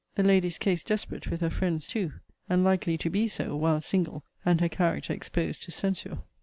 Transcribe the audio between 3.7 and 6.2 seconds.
single, and her character exposed to censure.